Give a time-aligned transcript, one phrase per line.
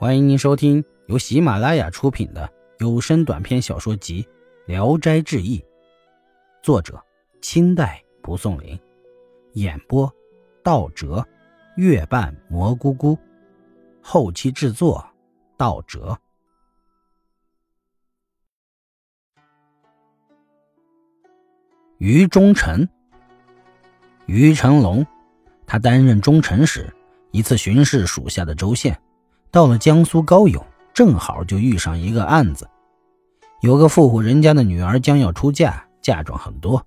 [0.00, 4.22] 欢迎您收听由喜马拉雅出品的有声短篇小说集
[4.64, 5.58] 《聊斋志异》，
[6.62, 6.98] 作者
[7.42, 8.80] 清代蒲松龄，
[9.52, 10.10] 演播
[10.64, 11.22] 道哲、
[11.76, 13.18] 月半蘑菇菇，
[14.00, 15.06] 后期制作
[15.58, 16.18] 道哲。
[21.98, 22.88] 于忠臣，
[24.24, 25.06] 于成龙，
[25.66, 26.90] 他担任忠臣时，
[27.32, 28.98] 一次巡视属下的州县，
[29.50, 30.64] 到了江苏高邮，
[30.94, 32.68] 正好就遇上一个案子。
[33.60, 36.84] 有个富户人家的女儿将要出嫁，嫁妆很多，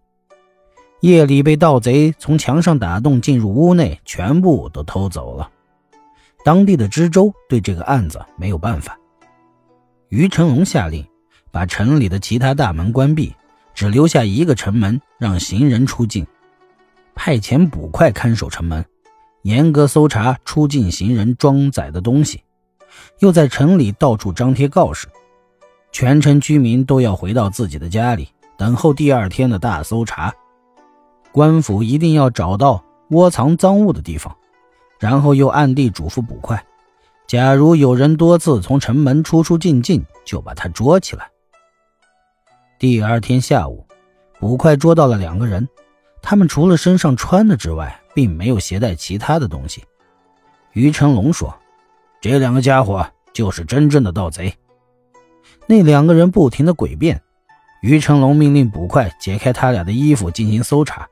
[1.01, 5.49] 夜里被盗贼从墙上打洞进入屋内，全部都偷走了。
[6.43, 8.97] 当地的知州对这个案子没有办法，
[10.09, 11.05] 于成龙下令
[11.51, 13.33] 把城里的其他大门关闭。
[13.75, 16.27] 只留下一个城门，让行人出境，
[17.15, 18.85] 派遣捕快看守城门，
[19.41, 22.43] 严格搜查出境行人装载的东西，
[23.19, 25.07] 又在城里到处张贴告示，
[25.91, 30.33] 全城居民都要回到自己的家里，等候第二天的大搜查。
[31.31, 34.35] 官府一定要找到窝藏赃物的地方，
[34.99, 36.63] 然后又暗地嘱咐捕快，
[37.25, 41.29] 假如有人多次从城门出出进进，就把他捉起来。
[42.77, 43.85] 第二天下午，
[44.39, 45.67] 捕快捉到了两个人，
[46.21, 49.83] 他们除了身上穿的之外，并没有携带其他的东西。
[50.73, 51.55] 于成龙说
[52.31, 54.53] ：“这两个家伙就是真正的盗贼。”
[55.67, 57.21] 那两个人不停的诡辩。
[57.81, 61.05] 于成龙命令捕快解开他俩的衣服进行搜查，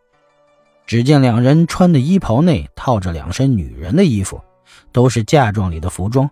[0.86, 4.42] 只见两人穿的衣袍内套着两身女人的衣服，
[4.94, 6.30] 都是嫁妆里的服装。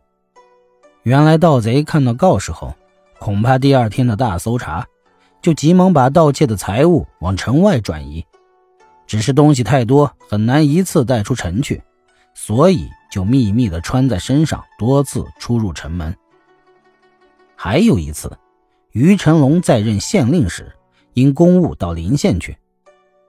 [1.03, 2.73] 原来盗贼看到告示后，
[3.19, 4.87] 恐怕第二天的大搜查。
[5.41, 8.25] 就急忙把盗窃的财物往城外转移，
[9.07, 11.81] 只是东西太多，很难一次带出城去，
[12.33, 16.15] 所以就秘密的穿在身上，多次出入城门。
[17.55, 18.37] 还有一次，
[18.91, 20.71] 于成龙在任县令时，
[21.13, 22.57] 因公务到临县去。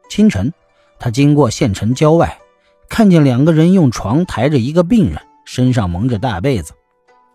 [0.09, 0.53] 清晨，
[0.99, 2.39] 他经过县城郊外，
[2.89, 6.73] 看见两个人用床抬着一个病人，身上蒙着大被子，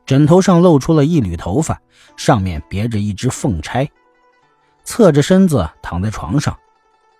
[0.05, 1.81] 枕头上露出了一缕头发，
[2.15, 3.89] 上面别着一只凤钗。
[4.83, 6.57] 侧着身子躺在床上，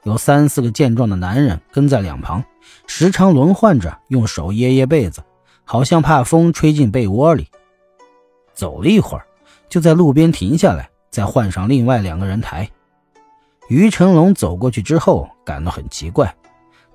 [0.05, 2.43] 有三四个健壮的男人跟在两旁，
[2.85, 5.23] 时常轮换着用手掖掖被子，
[5.63, 7.47] 好像怕风吹进被窝里。
[8.53, 9.25] 走了一会儿，
[9.67, 12.69] 就在路边停下来，再换上另外两个人抬。
[13.67, 16.35] 于成龙走过去之后，感到很奇怪，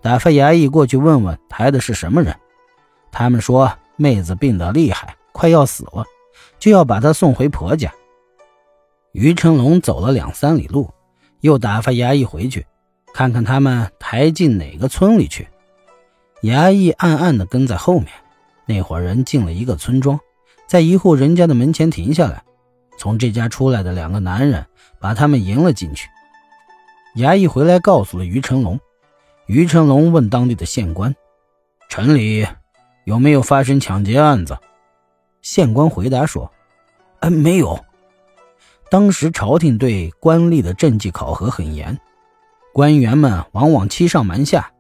[0.01, 2.33] 打发衙役过去问问抬的是什么人。
[3.11, 6.05] 他们说妹子病得厉害，快要死了，
[6.61, 7.93] 就要把她送回婆家。
[9.11, 10.89] 于成龙走了两三里路，
[11.41, 12.65] 又打发衙役回去，
[13.13, 15.49] 看看他们抬进哪个村里去。
[16.43, 18.09] 衙役暗暗地跟在后面。
[18.67, 20.19] 那伙人进了一个村庄，
[20.67, 22.43] 在一户人家的门前停下来。
[22.97, 24.65] 从这家出来的两个男人
[25.01, 26.09] 把他们迎了进去。
[27.17, 28.79] 衙役回来告诉了于成龙。
[29.47, 31.13] 于成龙问当地的县官
[31.91, 32.47] ：“城里
[33.05, 34.57] 有没有发生抢劫案子？”
[35.43, 36.49] 县官回答说
[37.21, 37.85] ：“嗯，没有。”
[38.89, 41.99] 当时朝廷对官吏的政绩考核很严，
[42.73, 44.71] 官员们往往欺上瞒下，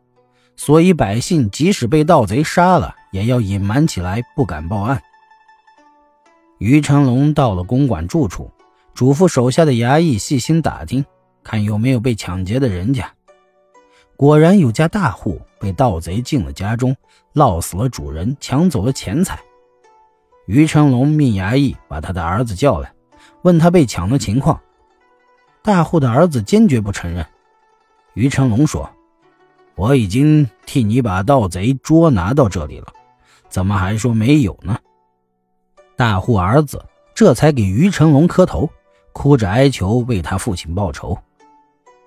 [0.56, 5.03] 所以百姓即使被盗贼杀了，也要隐瞒起来，不敢报案。
[6.59, 8.51] 于成龙到了公馆住处，
[8.95, 11.05] 嘱咐手下的衙役细心打听，
[11.43, 13.11] 看有没有被抢劫的人家。
[14.17, 16.95] 果然有家大户被盗贼进了家中，
[17.34, 19.41] 烙死了主人，抢走了钱财。
[20.47, 22.93] 于成龙命衙役把他的儿子叫来。
[23.43, 24.61] 问他被抢的情况，
[25.62, 27.27] 大户的儿子坚决不承认。
[28.15, 28.88] 于成龙说
[29.76, 32.87] ：“我已经替你把盗贼捉拿到这里了，
[33.48, 34.78] 怎么还说没有呢？”
[35.97, 36.84] 大户儿子
[37.15, 38.69] 这才给于成龙磕头，
[39.12, 41.19] 哭着哀求为他父亲报仇。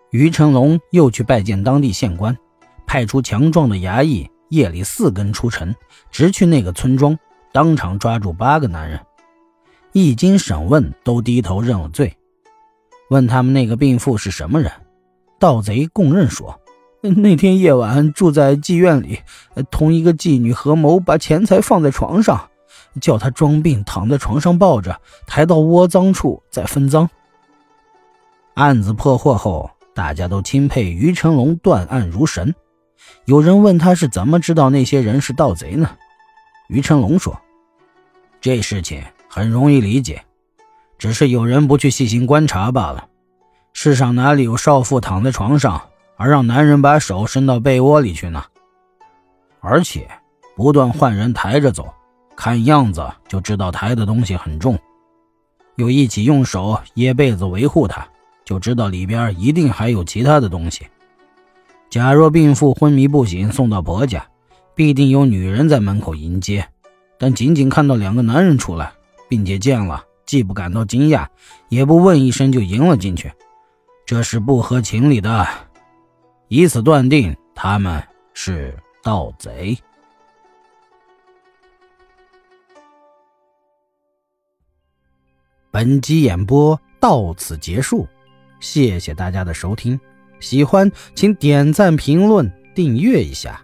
[0.09, 2.37] 于成龙又去拜见当地县官，
[2.85, 5.73] 派出强壮的衙役，夜里四更出城，
[6.11, 7.17] 直去那个村庄，
[7.51, 8.99] 当场抓住八个男人。
[9.91, 12.15] 一经审问，都低头认了罪。
[13.09, 14.71] 问他们那个病妇是什么人，
[15.43, 16.57] 盗贼供认说，
[17.01, 19.19] 那天夜晚住在妓院里，
[19.69, 22.49] 同一个妓女合谋把钱财放在床上，
[23.01, 27.09] 叫他装病躺在床上抱着，抬到窝赃处再分赃。
[28.53, 32.55] 案子破获后，大家都钦佩于成龙断案如神。
[33.25, 35.89] 有人问他是怎么知道那些人是盗贼呢？
[36.69, 37.37] 于成龙说
[38.39, 40.23] ：“这事情。”很容易理解，
[40.97, 43.09] 只是有人不去细心观察罢了。
[43.73, 45.81] 世上哪里有少妇躺在床上，
[46.15, 48.43] 而让男人把手伸到被窝里去呢？
[49.59, 50.07] 而且
[50.55, 51.91] 不断换人抬着走，
[52.35, 54.79] 看样子就知道抬的东西很重，
[55.75, 58.07] 又一起用手掖被子维护他，
[58.45, 60.87] 就知道里边一定还有其他的东西。
[61.89, 64.25] 假若病妇昏迷不醒送到婆家，
[64.75, 66.65] 必定有女人在门口迎接，
[67.17, 68.93] 但仅仅看到两个男人出来，
[69.27, 71.27] 并且见了，既不感到惊讶，
[71.69, 73.31] 也不问一声就迎了进去，
[74.05, 75.47] 这是不合情理的，
[76.49, 78.03] 以此断定他们
[78.33, 79.77] 是盗贼。
[85.71, 88.07] 本集演播到此结束，
[88.59, 89.99] 谢谢大家的收听。
[90.39, 93.62] 喜欢请点赞、评论、订阅一下。